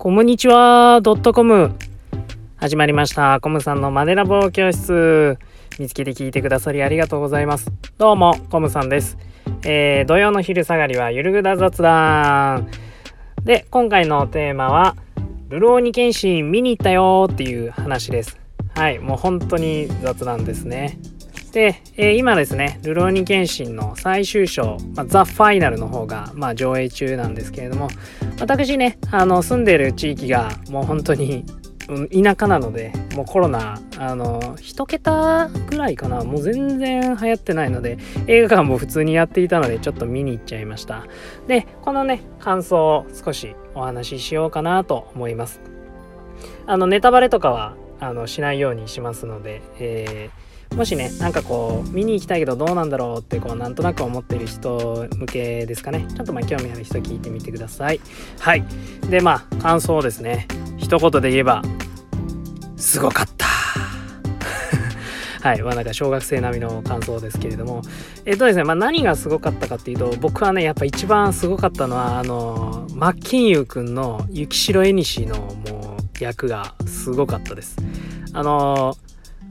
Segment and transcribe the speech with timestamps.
[0.00, 1.02] コムニチは。
[1.02, 1.74] ドットコム。
[2.56, 3.38] 始まりました。
[3.38, 5.36] コムさんのマネラボ教室。
[5.78, 7.70] 見つけて聞いてくださりありがとうございます。
[7.98, 9.18] どうもコムさんです。
[9.62, 12.70] えー、土曜の昼下がりはゆるぐだ雑談。
[13.44, 14.96] で今回のテーマは
[15.50, 18.38] ルローニケンシン見に行ったよっていう話です。
[18.74, 20.98] はいもう本当に雑談ですね。
[21.52, 27.88] で、えー、今ですね、ルローニケンシンの最終章、まあ、ザ・ファイナルの方が、まあ、上映中なんですけれども、
[28.38, 31.44] 私ね、あの、住んでる地域がもう本当に
[32.12, 41.06] 田舎なので、もうコロナ、あの、一桁ぐらいかな、もう全然流行ってないので、映画館も普通にやっていたので、ちょっと見に行っちゃいました。
[41.48, 45.60] で、このね、感想を少しお話ししようかなと思います。
[46.66, 56.06] あの、ネタバレとかは、あの、しないようにしますので、えーもしねなんかこう見に行きたいけどどうなんだろうってこうなんとなく思ってる人向けですかね。
[56.14, 58.00] ちょっとまあ興味ある人聞いてみてください。
[58.38, 58.64] はい。
[59.10, 60.46] でまあ感想ですね。
[60.78, 61.62] 一言で言えば
[62.76, 63.46] すごかった。
[65.42, 65.62] はい。
[65.62, 67.82] まあなんか小学生並みの感想ですけれども。
[68.24, 75.79] えっとですね、まあ何がすごかったかっていうと、僕はね、やっぱ一番すごかったのは、あの、マッケンユーくんの雪城絵西のもう
[76.24, 77.76] 役がすごかったです。
[78.32, 78.94] あの、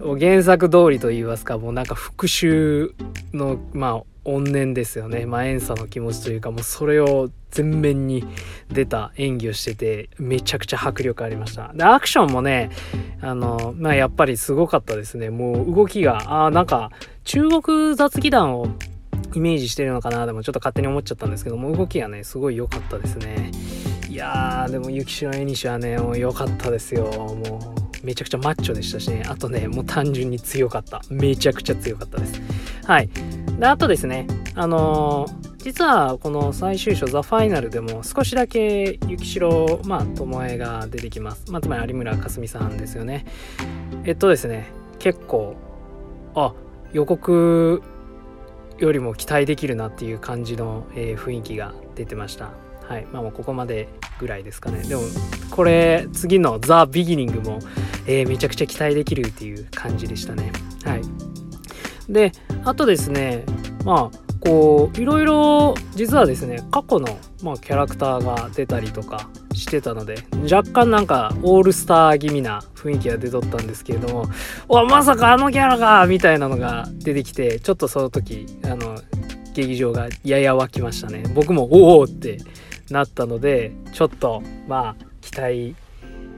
[0.00, 2.90] 原作通りと言いますかもうなんか復讐
[3.32, 5.26] のまあ怨念ですよね。
[5.26, 8.24] まあ遠さの気持ちというかもうそれを全面に
[8.70, 11.72] 出た演技をしててめちゃくちゃ迫力ありました。
[11.74, 12.70] でアクションもね
[13.20, 15.30] あのまあやっぱりすごかったですね。
[15.30, 16.90] もう動きがあなんか
[17.24, 18.68] 中国雑技団を
[19.34, 23.50] イメージしてるのかなでもちょっと勝手に思っちゃったんですけども動きがねすごい良かったですね。
[24.18, 27.04] やーでも雪城絵西はねもう良かったですよ。
[27.04, 29.24] もうめちゃくちゃマッチョでしたしね。
[29.26, 31.00] あとねもう単純に強かった。
[31.10, 32.40] めちゃくちゃ強かったです。
[32.84, 33.08] はい。
[33.58, 41.50] であとですねあのー、実はこの最終章ザ・ファイナルでも少しだけ雪城まあ巴が出てきます。
[41.50, 43.24] まあつまり有村架純さんですよね。
[44.04, 44.66] えっとですね
[44.98, 45.56] 結構
[46.34, 46.52] あ
[46.92, 47.82] 予告
[48.78, 52.50] よりも期待できるなっていう感じの、えー、雰囲気が出てました。
[52.88, 53.06] はい。
[53.12, 54.82] まあもうここまでぐらいですかね。
[54.82, 55.02] でも
[55.50, 57.58] これ次のザ・ビギニングも、
[58.06, 60.52] えー、めちゃくちゃ期待できるっていう感じでしたね。
[60.84, 61.02] はい。
[62.08, 62.32] で
[62.64, 63.44] あとですね
[63.84, 74.26] まあこういろいろ実はですね過去の、まあ、キャラクターが出たりとかしてたので若干なんかオールスター気味な雰囲気が出とったんですけれども
[74.68, 79.00] おまさかあのキャラかみたいなのが出てきてちょっとその時あの
[79.54, 81.24] 劇場がやや沸きましたね。
[81.34, 82.38] 僕もおおって
[82.92, 85.76] なったのでちょっとまあ期待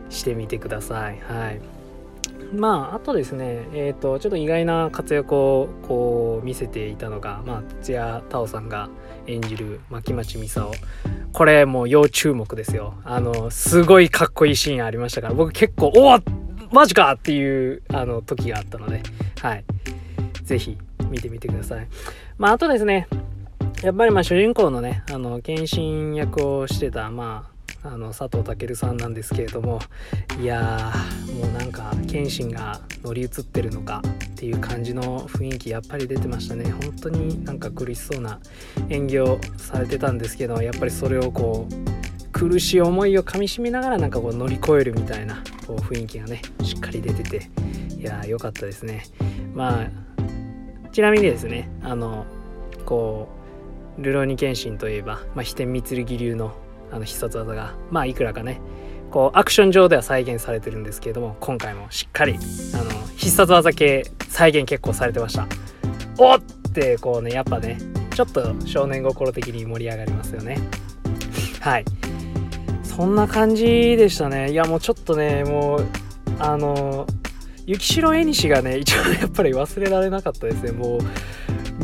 [0.09, 1.21] してみてください。
[1.21, 1.61] はい。
[2.55, 8.88] まああとですねえっ、ー、とちょっと意外な活躍をこう見せていたのがまあ土屋太鳳さんが
[9.27, 10.69] 演じる牧町美沙
[11.33, 12.94] これもう要注目ですよ。
[13.05, 16.19] あのすごいかっこいいシーンありましたから僕結構おお
[16.72, 19.03] マジかっていうあの時があったので
[19.41, 19.65] はい。
[20.44, 20.77] 是非
[21.09, 21.87] 見てみてください。
[22.38, 23.06] まああとですね
[23.82, 29.80] やっぱりまあ主人公のねあの献身役をしてたまああの佐藤健さんなんですけれども
[30.38, 30.92] いや
[31.34, 36.70] もうなんか謙信が乗り移ってるのかっていう感じの雰囲気やっぱり出てましたね。
[36.70, 38.38] 本当になんか苦しそうな
[38.90, 47.50] 演技をされてたんですけどやっぱりそれをこう苦しい思いをかみしめながらなんかこう乗り越えるみたいなこう雰囲気がねしっかり出てて
[47.96, 49.04] いやー良かったですね。
[49.54, 49.86] まあ
[50.92, 52.26] ちなみにですねあの
[52.84, 53.39] こう
[53.98, 56.52] ルローニケンシンといえば、まあ、飛天三剣流の
[56.92, 58.60] あの必殺技がまあいくらかね
[59.10, 62.36] こうアクション上では再現されてるんですけれども今回もしっかり
[62.74, 65.46] あの必殺技系再現結構されてました。
[66.18, 67.78] おってこうねやっぱね
[68.14, 70.58] ちょっと少年心的に盛り上がりますよね。
[71.60, 71.84] はい。
[72.82, 74.50] そんな感じでしたね。
[74.50, 75.86] いやもうちょっとねもう
[76.38, 77.06] あの
[77.66, 80.72] 雪城絵西がね一番やっぱり忘れられなかったですね。
[80.72, 81.00] もう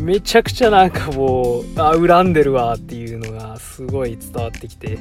[0.07, 4.99] めちゃくちゃなんかもうあ恨んでるわっていうのがすごい伝わってきて。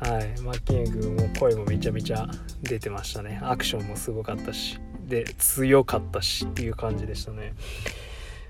[0.00, 0.40] はい。
[0.42, 2.28] マッケン君も声もめちゃめちゃ
[2.60, 3.38] 出てましたね。
[3.40, 4.80] アクションもすごかったし。
[5.06, 7.54] で強かったしっていう感じでしたね。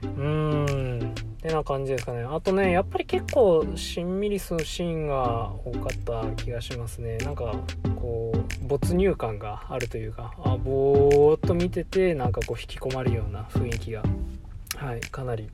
[0.03, 1.15] うーん。
[1.43, 2.23] てな感じですかね。
[2.23, 7.19] あとねやっぱり結構しんみりするシーンが多かった気がしますね。
[7.19, 7.55] なんか
[8.01, 14.03] こう没入感があるというかあぼーっと見ててなんかこう引き込まれるような雰囲気が
[14.77, 15.49] はいかなり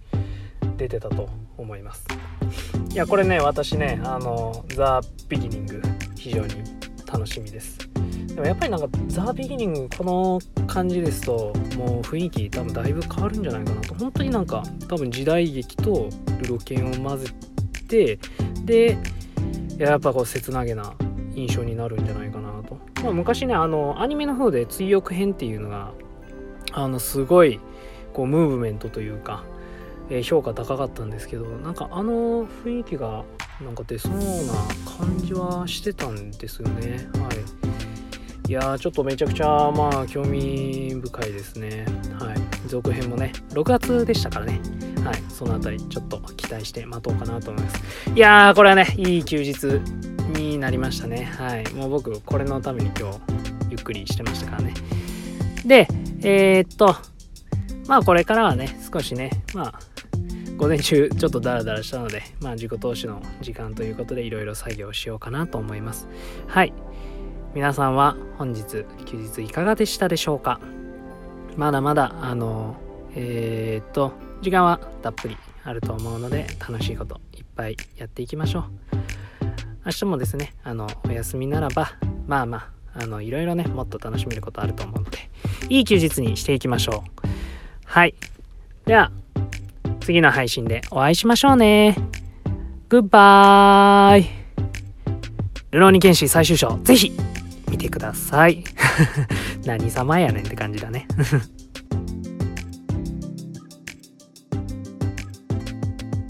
[0.77, 2.05] 出てたと思います。
[2.93, 5.81] いやこれね私ねあのザ・ビギニング
[6.17, 6.55] 非常に
[7.11, 7.79] 楽しみです。
[8.27, 13.95] でもやっぱりなんかザ・ビギニングこの感じですともう雰囲気多分だいぶ変わるんじゃないかなと。
[13.95, 16.09] 本当になんか多分時代劇と
[16.41, 17.27] ルロケンを混ぜ
[17.89, 18.19] て
[18.65, 18.99] で
[19.79, 20.95] やっぱこう切なげな
[21.35, 25.93] 印象になるんじゃないかなと、まあ、昔ねあのアニメの方で追憶編っていうのが
[26.73, 27.61] あのすごい
[28.13, 29.45] こうムーブメントというか、
[30.11, 33.25] えー、評価高かったんですけどなんかあの雰囲気が
[33.61, 34.19] なんか出そうな
[34.99, 37.09] 感じはしてたんですよね。
[37.15, 37.73] はい。
[38.49, 41.87] いやーちょっとめちゃくちゃまあ興味深いですね。
[42.19, 42.37] はい。
[42.67, 44.61] 続編もね6月でしたからね。
[45.05, 45.23] はい。
[45.29, 47.83] そのあたりちょっと期待して待とうかなと思います。
[48.15, 49.81] いやーこれはねいい休日
[50.39, 51.25] になりましたね。
[51.39, 51.73] はい。
[51.75, 53.19] もう僕これのために今日
[53.71, 54.75] ゆっくりしてましたからね。
[55.65, 55.87] で
[56.23, 56.97] えー、っと
[57.93, 59.79] まあこれからはね少しねまあ
[60.57, 66.09] 午前中ちょっとダラダラしたので、まあ自己投資の時間ということでいろいろ作業しようかなと思います。
[66.47, 66.73] はい。
[67.55, 70.59] 皆さんは本日休日いかがでしたでしょうか？
[71.59, 72.77] まだまだあの
[73.15, 78.65] えー、っと時間はたっぷりあると思うので楽しいこといっぱいやっていきましょう。
[79.85, 81.93] 明日もですねあのお休みならば
[82.27, 85.19] まあまああのいろいろねもっと楽しめることあると思うので
[85.69, 87.22] いい休日にしていきましょう。
[87.93, 88.15] はい。
[88.87, 89.13] では
[90.01, 91.95] 次の配信でお会いしましょうね。
[92.89, 94.31] グッバイ。
[95.73, 97.13] ルローニケンシ最終章、ぜひ
[97.71, 98.65] 見てください。
[99.67, 101.07] 何様やねんって感じだね。